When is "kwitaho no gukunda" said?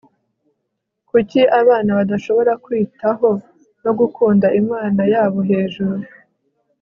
2.63-4.47